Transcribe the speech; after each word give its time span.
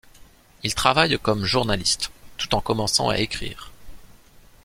Il 0.63 0.73
travaille 0.73 1.19
comme 1.19 1.45
journaliste, 1.45 2.09
tout 2.37 2.55
en 2.55 2.59
commençant 2.61 3.09
à 3.09 3.19
écrire. 3.19 3.71